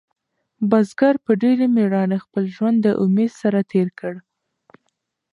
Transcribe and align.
بزګر 0.69 1.15
په 1.25 1.31
ډېرې 1.41 1.65
مېړانې 1.75 2.17
خپل 2.25 2.43
ژوند 2.55 2.77
د 2.81 2.87
امید 3.03 3.31
سره 3.41 3.59
تېر 3.71 3.87
کړ. 3.99 4.13